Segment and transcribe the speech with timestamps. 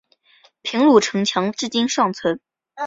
[0.63, 2.41] 平鲁城墙至今尚存。